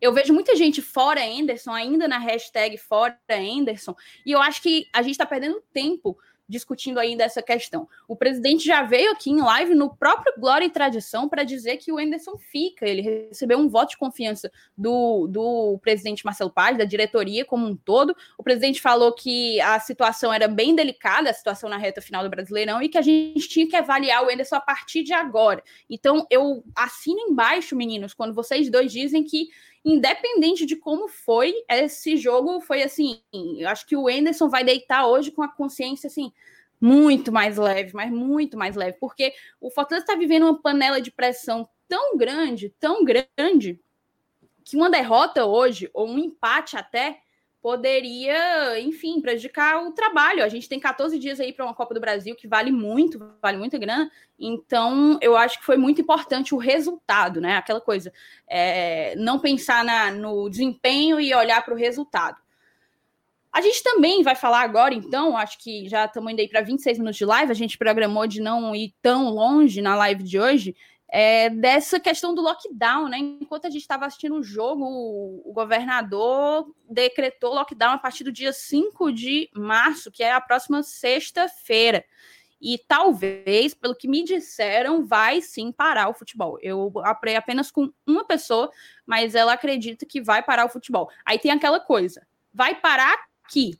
[0.00, 3.94] eu vejo muita gente fora Anderson, ainda na hashtag fora Anderson,
[4.26, 7.88] e eu acho que a gente está perdendo tempo discutindo ainda essa questão.
[8.06, 11.92] O presidente já veio aqui em live no próprio Glória e Tradição para dizer que
[11.92, 12.86] o Enderson fica.
[12.86, 17.76] Ele recebeu um voto de confiança do, do presidente Marcelo Paz, da diretoria como um
[17.76, 18.16] todo.
[18.38, 22.30] O presidente falou que a situação era bem delicada, a situação na reta final do
[22.30, 25.62] Brasileirão, e que a gente tinha que avaliar o Enderson a partir de agora.
[25.90, 29.48] Então, eu assino embaixo, meninos, quando vocês dois dizem que
[29.84, 33.20] independente de como foi, esse jogo foi assim.
[33.32, 36.32] Eu acho que o Enderson vai deitar hoje com a consciência assim
[36.80, 41.10] muito mais leve, mas muito mais leve, porque o Fortaleza está vivendo uma panela de
[41.10, 43.80] pressão tão grande, tão grande,
[44.64, 47.20] que uma derrota hoje, ou um empate até,
[47.66, 50.44] poderia, enfim, prejudicar o trabalho.
[50.44, 53.56] A gente tem 14 dias aí para uma Copa do Brasil que vale muito, vale
[53.58, 54.08] muita grana.
[54.38, 57.56] Então, eu acho que foi muito importante o resultado, né?
[57.56, 58.12] Aquela coisa,
[58.46, 62.36] é, não pensar na, no desempenho e olhar para o resultado.
[63.52, 66.98] A gente também vai falar agora, então, acho que já estamos indo aí para 26
[66.98, 70.76] minutos de live, a gente programou de não ir tão longe na live de hoje,
[71.08, 73.18] é, dessa questão do lockdown, né?
[73.18, 78.32] Enquanto a gente estava assistindo o jogo, o, o, governador decretou lockdown a partir do
[78.32, 82.04] dia 5 de março, que é a próxima sexta-feira.
[82.60, 86.58] E talvez, pelo que me disseram, vai sim parar o futebol.
[86.62, 88.70] Eu aprei apenas com uma pessoa,
[89.04, 91.08] mas ela acredita que vai parar o futebol.
[91.24, 93.14] Aí tem aquela coisa: vai parar
[93.44, 93.78] aqui.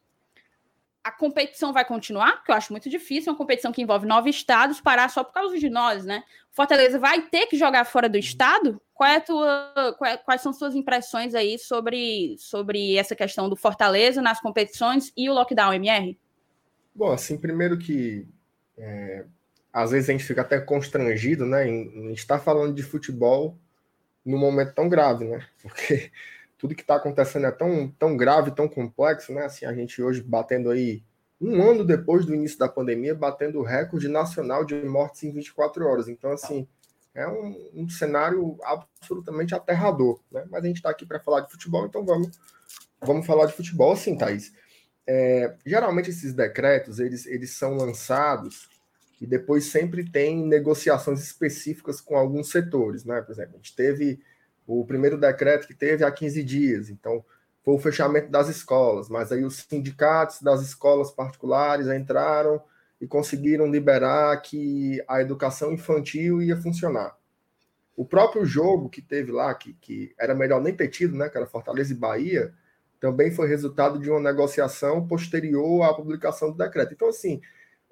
[1.06, 4.80] A competição vai continuar, porque eu acho muito difícil, uma competição que envolve nove estados,
[4.80, 6.24] parar só por causa de nós, né?
[6.50, 8.82] Fortaleza vai ter que jogar fora do estado?
[8.92, 13.54] Qual é tua, qual é, quais são suas impressões aí sobre, sobre essa questão do
[13.54, 16.18] Fortaleza nas competições e o lockdown, MR?
[16.92, 18.26] Bom, assim, primeiro que
[18.76, 19.26] é,
[19.72, 23.56] às vezes a gente fica até constrangido, né, em, em estar falando de futebol
[24.24, 25.46] num momento tão grave, né?
[25.62, 26.10] Porque
[26.58, 29.44] tudo que está acontecendo é tão, tão grave, tão complexo, né?
[29.44, 31.02] Assim, a gente hoje batendo aí,
[31.40, 35.86] um ano depois do início da pandemia, batendo o recorde nacional de mortes em 24
[35.86, 36.08] horas.
[36.08, 36.66] Então, assim,
[37.14, 40.46] é um, um cenário absolutamente aterrador, né?
[40.50, 42.38] Mas a gente está aqui para falar de futebol, então vamos,
[43.00, 44.52] vamos falar de futebol, sim, Thaís.
[45.06, 48.68] É, geralmente esses decretos, eles, eles são lançados
[49.20, 53.20] e depois sempre tem negociações específicas com alguns setores, né?
[53.22, 54.20] Por exemplo, a gente teve
[54.66, 57.24] o primeiro decreto que teve há 15 dias, então
[57.64, 62.62] foi o fechamento das escolas, mas aí os sindicatos das escolas particulares entraram
[63.00, 67.16] e conseguiram liberar que a educação infantil ia funcionar.
[67.96, 71.36] O próprio jogo que teve lá, que, que era melhor nem ter tido, né, que
[71.36, 72.54] era Fortaleza e Bahia,
[73.00, 76.94] também foi resultado de uma negociação posterior à publicação do decreto.
[76.94, 77.40] Então, assim,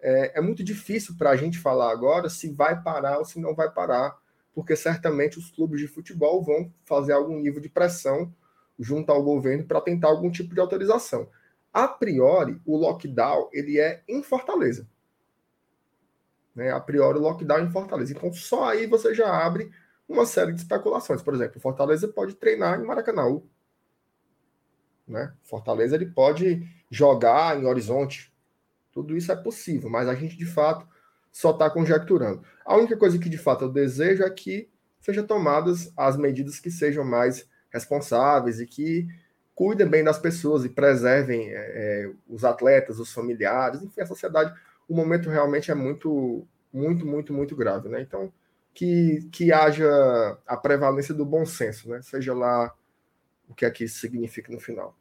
[0.00, 3.54] é, é muito difícil para a gente falar agora se vai parar ou se não
[3.54, 4.16] vai parar
[4.54, 8.32] porque certamente os clubes de futebol vão fazer algum nível de pressão
[8.78, 11.28] junto ao governo para tentar algum tipo de autorização.
[11.72, 14.88] A priori, o lockdown ele é em Fortaleza.
[16.54, 16.70] Né?
[16.70, 18.12] A priori, o lockdown é em Fortaleza.
[18.12, 19.72] Então, só aí você já abre
[20.08, 21.20] uma série de especulações.
[21.20, 23.40] Por exemplo, Fortaleza pode treinar em Maracanã.
[25.06, 25.34] Né?
[25.42, 28.32] Fortaleza ele pode jogar em Horizonte.
[28.92, 30.86] Tudo isso é possível, mas a gente de fato
[31.34, 32.44] só está conjecturando.
[32.64, 34.70] A única coisa que de fato eu desejo é que
[35.00, 39.08] sejam tomadas as medidas que sejam mais responsáveis e que
[39.52, 44.54] cuidem bem das pessoas e preservem é, é, os atletas, os familiares, enfim, a sociedade.
[44.88, 48.00] O momento realmente é muito, muito, muito, muito grave, né?
[48.00, 48.32] Então,
[48.72, 52.00] que, que haja a prevalência do bom senso, né?
[52.00, 52.72] Seja lá
[53.48, 54.96] o que é que isso significa no final.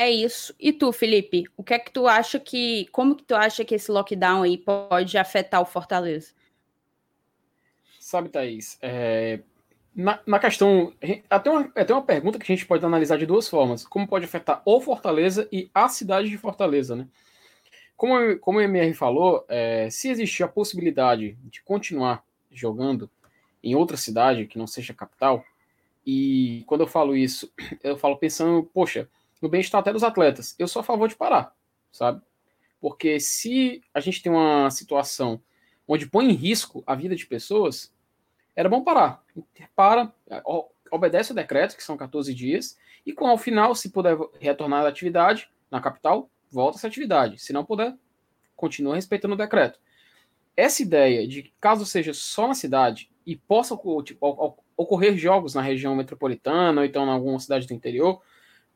[0.00, 0.54] É isso.
[0.58, 2.88] E tu, Felipe, o que é que tu acha que.
[2.90, 6.32] Como que tu acha que esse lockdown aí pode afetar o Fortaleza?
[7.98, 9.40] Sabe, Thaís, é,
[9.94, 10.94] na, na questão.
[11.28, 13.86] Até uma, até uma pergunta que a gente pode analisar de duas formas.
[13.86, 17.06] Como pode afetar o Fortaleza e a cidade de Fortaleza, né?
[17.94, 23.10] Como, como o MR falou, é, se existir a possibilidade de continuar jogando
[23.62, 25.44] em outra cidade que não seja capital,
[26.06, 27.52] e quando eu falo isso,
[27.84, 29.06] eu falo pensando, poxa,
[29.40, 30.54] no bem-estar até dos atletas.
[30.58, 31.54] Eu sou a favor de parar,
[31.90, 32.20] sabe?
[32.80, 35.42] Porque se a gente tem uma situação
[35.86, 37.92] onde põe em risco a vida de pessoas,
[38.54, 39.22] era bom parar.
[39.74, 40.12] Para,
[40.90, 45.50] obedece o decreto, que são 14 dias, e ao final, se puder retornar à atividade
[45.70, 47.38] na capital, volta essa atividade.
[47.38, 47.96] Se não puder,
[48.56, 49.78] continua respeitando o decreto.
[50.56, 55.94] Essa ideia de caso seja só na cidade e possa tipo, ocorrer jogos na região
[55.94, 58.20] metropolitana ou então em alguma cidade do interior,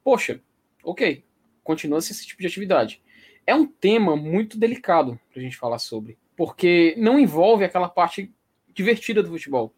[0.03, 0.41] poxa,
[0.85, 1.25] ok,
[1.63, 3.03] continua-se esse tipo de atividade.
[3.47, 8.33] É um tema muito delicado para a gente falar sobre, porque não envolve aquela parte
[8.73, 9.73] divertida do futebol.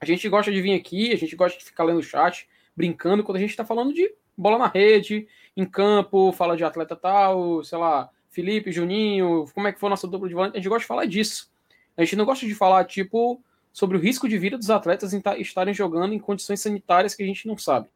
[0.00, 3.24] A gente gosta de vir aqui, a gente gosta de ficar lendo o chat, brincando,
[3.24, 7.64] quando a gente está falando de bola na rede, em campo, fala de atleta tal,
[7.64, 10.68] sei lá, Felipe, Juninho, como é que foi a nossa dupla de volante, a gente
[10.68, 11.50] gosta de falar disso.
[11.96, 15.20] A gente não gosta de falar, tipo, sobre o risco de vida dos atletas em
[15.38, 17.88] estarem jogando em condições sanitárias que a gente não sabe.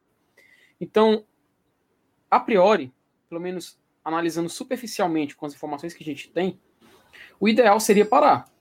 [0.81, 1.23] Então,
[2.35, 2.91] a priori,
[3.29, 6.59] pelo menos analisando superficialmente com as informações que a gente tem,
[7.39, 8.51] o ideal seria parar.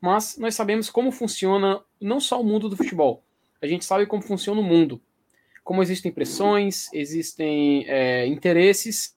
[0.00, 3.22] Mas nós sabemos como funciona não só o mundo do futebol,
[3.60, 5.00] a gente sabe como funciona o mundo.
[5.64, 9.16] Como existem pressões, existem é, interesses,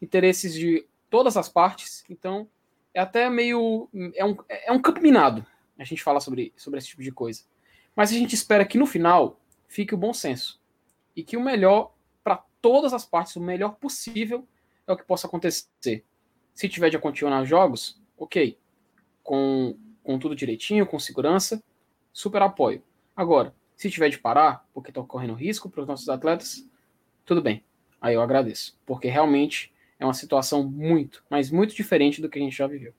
[0.00, 2.48] interesses de todas as partes, então
[2.94, 3.88] é até meio.
[4.14, 5.44] É um, é um campo minado
[5.78, 7.42] a gente falar sobre, sobre esse tipo de coisa.
[7.94, 10.60] Mas a gente espera que no final fique o bom senso
[11.16, 11.92] e que o melhor
[12.60, 14.46] todas as partes o melhor possível
[14.86, 16.04] é o que possa acontecer.
[16.54, 18.58] Se tiver de continuar os jogos, ok.
[19.22, 21.62] Com, com tudo direitinho, com segurança,
[22.12, 22.82] super apoio.
[23.14, 26.68] Agora, se tiver de parar, porque está correndo risco para os nossos atletas,
[27.24, 27.62] tudo bem.
[28.00, 28.76] Aí eu agradeço.
[28.86, 32.94] Porque realmente é uma situação muito, mas muito diferente do que a gente já viveu.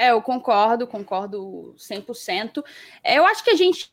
[0.00, 2.64] É, eu concordo, concordo 100%.
[3.02, 3.92] É, eu acho que a gente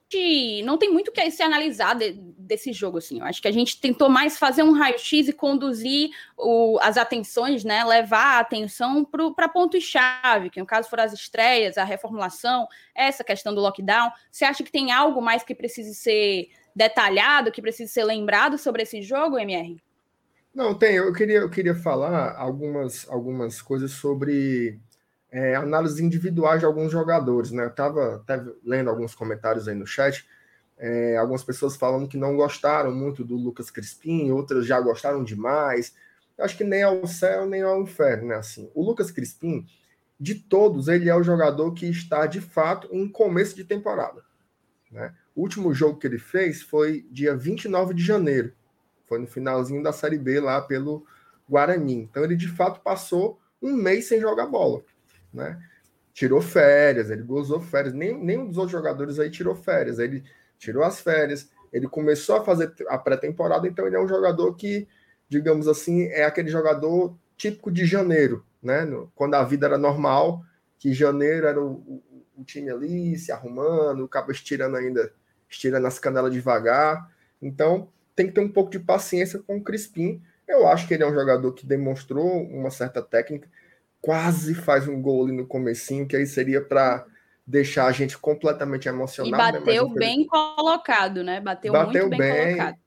[0.64, 3.20] não tem muito que se analisar de, desse jogo, assim.
[3.20, 7.64] Eu acho que a gente tentou mais fazer um raio-x e conduzir o, as atenções,
[7.64, 7.84] né?
[7.84, 13.56] Levar a atenção para pontos-chave, que no caso foram as estreias, a reformulação, essa questão
[13.56, 14.12] do lockdown.
[14.32, 18.84] Você acha que tem algo mais que precise ser detalhado, que precise ser lembrado sobre
[18.84, 19.82] esse jogo, MR?
[20.54, 20.98] Não, tem.
[20.98, 24.80] Eu queria, eu queria falar algumas, algumas coisas sobre
[25.36, 27.66] é, análises individuais de alguns jogadores, né?
[27.66, 28.24] Eu estava
[28.64, 30.26] lendo alguns comentários aí no chat,
[30.78, 35.94] é, algumas pessoas falando que não gostaram muito do Lucas Crispim, outras já gostaram demais.
[36.38, 38.36] Eu acho que nem ao céu, nem ao inferno, né?
[38.36, 39.68] Assim, o Lucas Crispim,
[40.18, 44.24] de todos, ele é o jogador que está de fato em começo de temporada.
[44.90, 45.14] Né?
[45.36, 48.54] O último jogo que ele fez foi dia 29 de janeiro.
[49.06, 51.06] Foi no finalzinho da Série B lá pelo
[51.50, 52.04] Guarani.
[52.04, 54.82] Então ele de fato passou um mês sem jogar bola
[55.36, 55.62] né?
[56.14, 57.94] Tirou férias, ele gozou férias.
[57.94, 60.00] Nem, nenhum dos outros jogadores aí tirou férias.
[60.00, 60.24] Ele
[60.58, 64.88] tirou as férias, ele começou a fazer a pré-temporada, então ele é um jogador que,
[65.28, 68.88] digamos assim, é aquele jogador típico de janeiro, né?
[69.14, 70.44] Quando a vida era normal,
[70.80, 72.04] que janeiro era o, o,
[72.38, 75.12] o time ali se arrumando, acaba estirando ainda,
[75.50, 77.12] estirando as canelas devagar.
[77.42, 80.22] Então, tem que ter um pouco de paciência com o Crispim.
[80.48, 83.50] Eu acho que ele é um jogador que demonstrou uma certa técnica
[84.06, 87.04] quase faz um gol ali no comecinho, que aí seria para
[87.46, 89.36] deixar a gente completamente emocionado.
[89.36, 89.66] E né?
[89.66, 89.96] bateu né?
[89.96, 91.42] bem colocado, né?
[91.42, 92.78] Bateu, bateu muito bem, bem, colocado.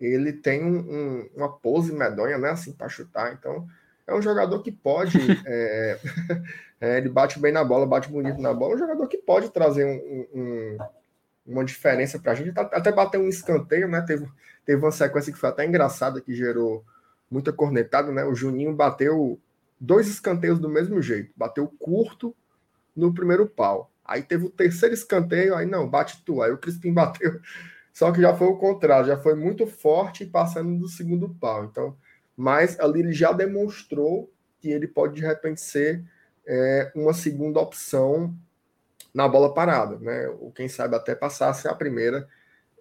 [0.00, 2.50] Ele tem um, um, uma pose medonha, né?
[2.50, 3.32] Assim, para chutar.
[3.32, 3.64] Então,
[4.08, 5.16] é um jogador que pode.
[5.46, 6.00] é,
[6.80, 8.72] é, ele bate bem na bola, bate bonito na bola.
[8.72, 10.78] É um jogador que pode trazer um,
[11.46, 12.52] uma diferença para a gente.
[12.58, 14.00] Até bater um escanteio, né?
[14.00, 14.26] Teve,
[14.64, 16.84] teve uma sequência que foi até engraçada, que gerou
[17.30, 18.24] muita cornetada, né?
[18.24, 19.38] O Juninho bateu
[19.80, 21.32] dois escanteios do mesmo jeito.
[21.36, 22.34] Bateu curto
[22.94, 23.90] no primeiro pau.
[24.04, 26.42] Aí teve o terceiro escanteio, aí não, bate tu.
[26.42, 27.40] Aí o Crispim bateu.
[27.92, 31.64] Só que já foi o contrário, já foi muito forte passando do segundo pau.
[31.64, 31.96] Então,
[32.36, 36.04] mas ali ele já demonstrou que ele pode de repente ser
[36.46, 38.34] é, uma segunda opção
[39.14, 40.28] na bola parada, né?
[40.28, 42.28] Ou quem sabe até passar a ser a primeira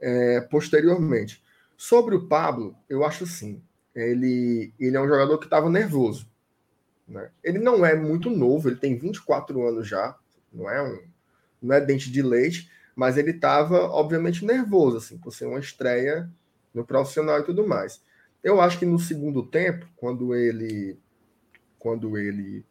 [0.02, 1.42] é, posteriormente.
[1.78, 3.62] Sobre o Pablo, eu acho assim,
[3.96, 6.30] ele, ele é um jogador que estava nervoso.
[7.08, 7.30] Né?
[7.44, 10.16] Ele não é muito novo, ele tem 24 anos já,
[10.52, 11.00] não é um
[11.62, 16.30] não é dente de leite, mas ele estava obviamente nervoso assim, por ser uma estreia
[16.74, 18.02] no profissional e tudo mais.
[18.44, 20.98] Eu acho que no segundo tempo, quando ele
[21.80, 22.66] quando ele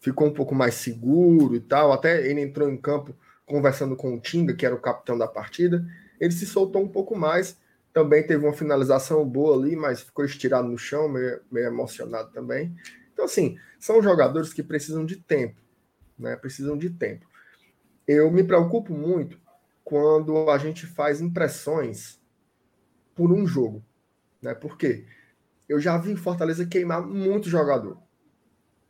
[0.00, 4.20] ficou um pouco mais seguro e tal, até ele entrou em campo conversando com o
[4.20, 5.86] Tinga, que era o capitão da partida,
[6.20, 7.56] ele se soltou um pouco mais.
[7.92, 12.74] Também teve uma finalização boa ali, mas ficou estirado no chão, meio, meio emocionado também.
[13.16, 15.58] Então, assim, são jogadores que precisam de tempo,
[16.18, 16.36] né?
[16.36, 17.26] Precisam de tempo.
[18.06, 19.40] Eu me preocupo muito
[19.82, 22.20] quando a gente faz impressões
[23.14, 23.82] por um jogo,
[24.42, 24.54] né?
[24.54, 25.06] Por quê?
[25.66, 27.96] Eu já vi Fortaleza queimar muito jogador.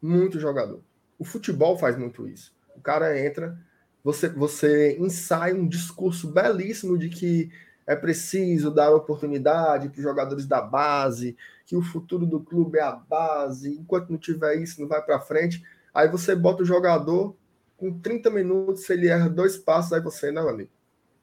[0.02, 0.82] Muito jogador.
[1.16, 2.52] O futebol faz muito isso.
[2.74, 3.56] O cara entra,
[4.02, 7.52] você, você ensaia um discurso belíssimo de que
[7.86, 12.82] é preciso dar oportunidade para os jogadores da base, que o futuro do clube é
[12.82, 15.62] a base, enquanto não tiver isso, não vai para frente.
[15.94, 17.36] Aí você bota o jogador
[17.76, 20.70] com 30 minutos, se ele erra dois passos, aí você, não, amigo.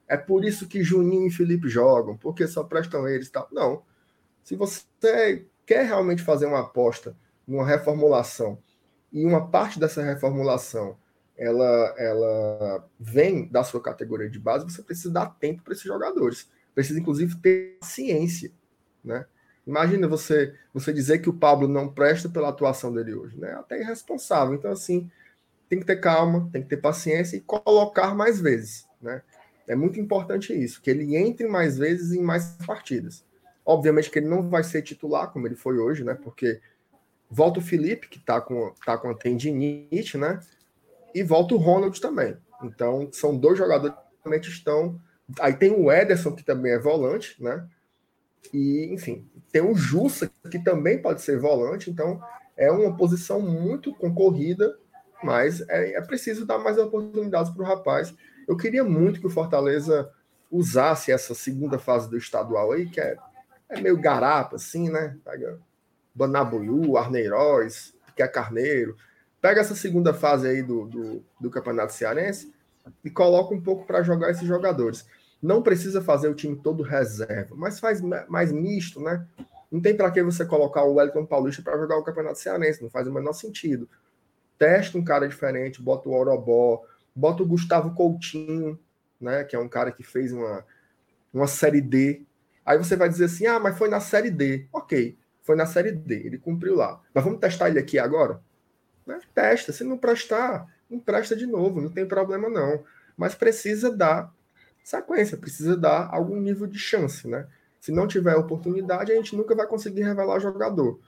[0.08, 3.48] É por isso que Juninho e Felipe jogam, porque só prestam eles tal.
[3.50, 3.82] Não.
[4.42, 8.58] Se você quer realmente fazer uma aposta numa reformulação
[9.12, 10.96] e uma parte dessa reformulação
[11.36, 16.48] ela, ela vem da sua categoria de base, você precisa dar tempo para esses jogadores.
[16.74, 18.50] Precisa, inclusive, ter ciência.
[19.04, 19.24] Né?
[19.66, 23.38] Imagina você você dizer que o Pablo não presta pela atuação dele hoje.
[23.38, 23.52] Né?
[23.52, 24.54] Até irresponsável.
[24.54, 25.10] Então, assim,
[25.68, 28.86] tem que ter calma, tem que ter paciência e colocar mais vezes.
[29.00, 29.22] Né?
[29.66, 33.24] É muito importante isso, que ele entre mais vezes em mais partidas.
[33.64, 36.12] Obviamente que ele não vai ser titular, como ele foi hoje, né?
[36.12, 36.60] Porque
[37.30, 40.38] volta o Felipe, que está com, tá com a tendinite, né?
[41.14, 42.36] e volta o Ronald também.
[42.62, 45.00] Então, são dois jogadores que realmente estão.
[45.40, 47.66] Aí tem o Ederson, que também é volante, né?
[48.52, 51.90] E, enfim, tem o Jussa, que também pode ser volante.
[51.90, 52.20] Então,
[52.56, 54.78] é uma posição muito concorrida,
[55.22, 58.14] mas é, é preciso dar mais oportunidades para o rapaz.
[58.46, 60.10] Eu queria muito que o Fortaleza
[60.50, 63.16] usasse essa segunda fase do estadual aí, que é,
[63.70, 65.16] é meio garapa, assim, né?
[65.24, 65.58] Pega
[66.14, 68.96] Banabuiú, Arneiroz, que é Carneiro
[69.44, 72.53] Pega essa segunda fase aí do, do, do Campeonato Cearense
[73.04, 75.06] e coloca um pouco para jogar esses jogadores.
[75.42, 79.26] Não precisa fazer o time todo reserva, mas faz mais misto, né?
[79.70, 82.90] Não tem para que você colocar o Wellington Paulista para jogar o Campeonato Cearense, não
[82.90, 83.88] faz o menor sentido.
[84.58, 86.82] Testa um cara diferente, bota o Orobó,
[87.14, 88.78] bota o Gustavo Coutinho,
[89.20, 89.44] né?
[89.44, 90.64] Que é um cara que fez uma,
[91.32, 92.22] uma série D.
[92.64, 94.66] Aí você vai dizer assim: ah, mas foi na série D.
[94.72, 97.00] Ok, foi na série D, ele cumpriu lá.
[97.12, 98.40] Mas vamos testar ele aqui agora?
[99.06, 99.18] Né?
[99.34, 102.84] Testa, se não prestar, não presta de novo, não tem problema não.
[103.16, 104.32] Mas precisa dar
[104.82, 107.46] sequência, precisa dar algum nível de chance, né?
[107.80, 111.00] Se não tiver oportunidade, a gente nunca vai conseguir revelar o jogador.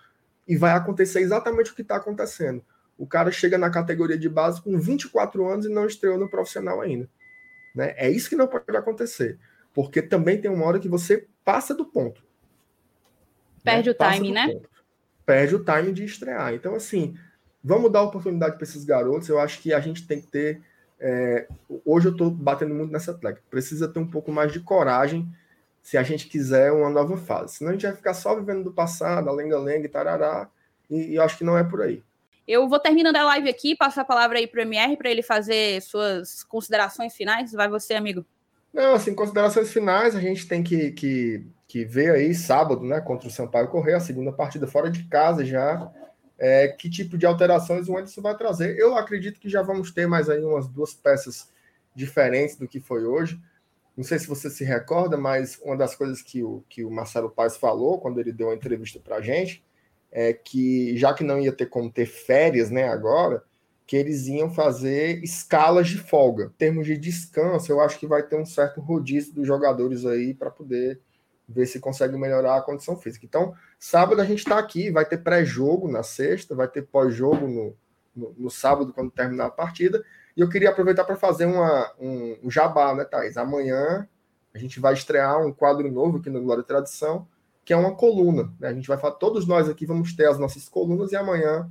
[0.47, 2.65] E vai acontecer exatamente o que está acontecendo.
[2.99, 6.81] O cara chega na categoria de base com 24 anos e não estreou no profissional
[6.81, 7.09] ainda.
[7.75, 7.95] Né?
[7.97, 9.39] É isso que não pode acontecer.
[9.73, 12.23] Porque também tem uma hora que você passa do ponto.
[13.63, 13.95] Perde né?
[13.95, 14.53] o time, né?
[14.53, 14.71] Ponto.
[15.27, 16.55] Perde o time de estrear.
[16.55, 17.19] Então, assim,
[17.67, 19.29] vamos dar oportunidade para esses garotos.
[19.29, 20.63] Eu acho que a gente tem que ter.
[20.99, 21.47] É...
[21.85, 23.43] hoje eu estou batendo muito nessa tecla.
[23.51, 25.29] Precisa ter um pouco mais de coragem
[25.83, 27.57] se a gente quiser uma nova fase.
[27.57, 30.49] Senão a gente vai ficar só vivendo do passado, a lenga-lenga e tarará.
[30.89, 32.03] E, e eu acho que não é por aí.
[32.47, 35.23] Eu vou terminando a live aqui, passar a palavra aí para o MR para ele
[35.23, 37.51] fazer suas considerações finais.
[37.51, 38.25] Vai você, amigo.
[38.73, 43.27] Não, assim, considerações finais, a gente tem que, que, que ver aí sábado, né, contra
[43.27, 45.91] o Sampaio Correia, a segunda partida fora de casa já.
[46.39, 48.79] É, que tipo de alterações o Anderson vai trazer?
[48.79, 51.51] Eu acredito que já vamos ter mais aí umas duas peças
[51.95, 53.41] diferentes do que foi hoje.
[53.97, 57.31] Não sei se você se recorda, mas uma das coisas que o, que o Marcelo
[57.31, 59.65] Paes falou quando ele deu uma entrevista para a gente
[60.13, 63.43] é que já que não ia ter como ter férias, né, agora,
[63.87, 66.47] que eles iam fazer escalas de folga.
[66.47, 70.35] Em termos de descanso, eu acho que vai ter um certo rodízio dos jogadores aí
[70.35, 71.01] para poder
[71.49, 73.25] ver se consegue melhorar a condição física.
[73.25, 77.77] Então, sábado a gente está aqui, vai ter pré-jogo na sexta, vai ter pós-jogo no,
[78.15, 80.05] no, no, sábado, quando terminar a partida.
[80.37, 83.37] E eu queria aproveitar para fazer uma, um, um jabá, né, Thais?
[83.37, 84.09] Amanhã
[84.55, 87.29] a gente vai estrear um quadro novo aqui no Glória e Tradição,
[87.65, 88.53] que é uma coluna.
[88.59, 88.69] Né?
[88.69, 91.71] A gente vai falar, todos nós aqui vamos ter as nossas colunas e amanhã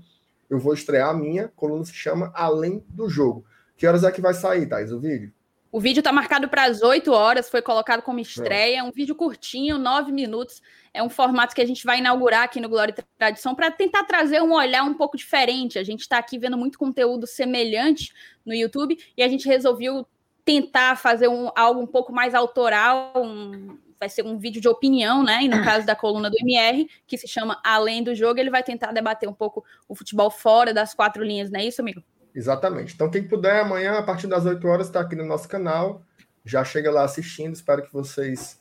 [0.49, 1.47] eu vou estrear a minha.
[1.55, 3.45] Coluna se chama Além do Jogo.
[3.75, 5.33] Que horas é que vai sair, Thais, o vídeo?
[5.75, 8.79] O vídeo está marcado para as 8 horas, foi colocado como estreia.
[8.79, 10.61] É um vídeo curtinho, 9 minutos.
[10.93, 14.05] É um formato que a gente vai inaugurar aqui no Glória e Tradição para tentar
[14.05, 15.77] trazer um olhar um pouco diferente.
[15.77, 18.13] A gente está aqui vendo muito conteúdo semelhante
[18.45, 20.07] no YouTube e a gente resolveu
[20.45, 25.25] tentar fazer um, algo um pouco mais autoral, um, vai ser um vídeo de opinião,
[25.25, 25.43] né?
[25.43, 28.63] E no caso da coluna do MR, que se chama Além do Jogo, ele vai
[28.63, 32.01] tentar debater um pouco o futebol fora das quatro linhas, não é isso, amigo?
[32.35, 32.93] Exatamente.
[32.93, 36.03] Então, quem puder, amanhã, a partir das 8 horas, está aqui no nosso canal.
[36.43, 37.53] Já chega lá assistindo.
[37.53, 38.59] Espero que vocês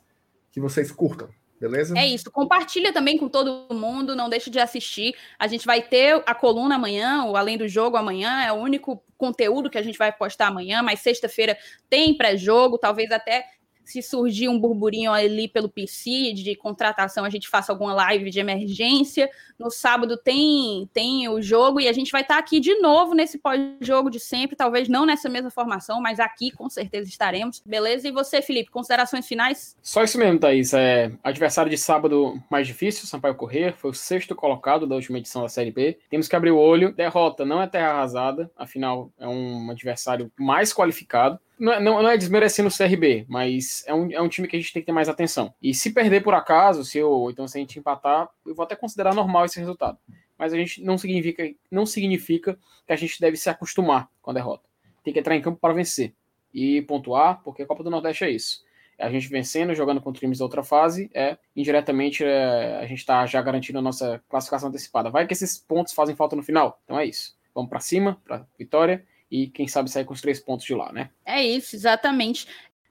[0.52, 1.28] que vocês curtam.
[1.60, 1.98] Beleza?
[1.98, 2.30] É isso.
[2.30, 5.14] Compartilha também com todo mundo, não deixe de assistir.
[5.38, 9.02] A gente vai ter a coluna amanhã, o Além do Jogo amanhã, é o único
[9.16, 11.56] conteúdo que a gente vai postar amanhã, mas sexta-feira
[11.88, 13.46] tem pré-jogo, talvez até
[13.84, 18.40] se surgir um burburinho ali pelo PC de contratação, a gente faça alguma live de
[18.40, 19.28] emergência.
[19.58, 23.14] No sábado tem tem o jogo e a gente vai estar tá aqui de novo
[23.14, 27.62] nesse pós-jogo de sempre, talvez não nessa mesma formação, mas aqui com certeza estaremos.
[27.64, 28.08] Beleza?
[28.08, 29.76] E você, Felipe, considerações finais?
[29.82, 30.72] Só isso mesmo, Thaís.
[30.72, 35.42] É, adversário de sábado mais difícil, Sampaio Correr, foi o sexto colocado da última edição
[35.42, 35.98] da Série B.
[36.08, 36.92] Temos que abrir o olho.
[36.92, 42.10] Derrota não é terra arrasada, afinal é um adversário mais qualificado não, é, não, não,
[42.10, 44.86] é desmerecendo o CRB, mas é um, é um time que a gente tem que
[44.86, 45.54] ter mais atenção.
[45.62, 48.76] E se perder por acaso, se eu, então se a gente empatar, eu vou até
[48.76, 49.96] considerar normal esse resultado.
[50.38, 54.34] Mas a gente não significa, não significa que a gente deve se acostumar com a
[54.34, 54.68] derrota.
[55.02, 56.12] Tem que entrar em campo para vencer
[56.52, 58.62] e pontuar, porque a Copa do Nordeste é isso.
[58.98, 63.24] A gente vencendo, jogando contra times da outra fase, é indiretamente é, a gente está
[63.24, 65.08] já garantindo a nossa classificação antecipada.
[65.08, 66.78] Vai que esses pontos fazem falta no final.
[66.84, 67.34] Então é isso.
[67.54, 69.04] Vamos para cima, para vitória
[69.34, 71.10] e quem sabe sair com os três pontos de lá, né?
[71.26, 72.46] É isso, exatamente.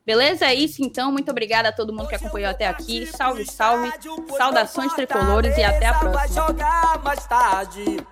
[0.05, 0.45] Beleza?
[0.45, 1.09] É isso então.
[1.09, 3.05] Muito obrigada a todo mundo que acompanhou até aqui.
[3.05, 3.89] Salve, salve.
[4.37, 6.47] Saudações tricolores e até a próxima.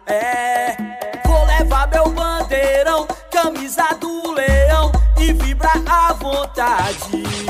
[0.08, 0.78] É,
[1.26, 7.41] vou levar meu bandeirão, camisa do leão e vibra à vontade.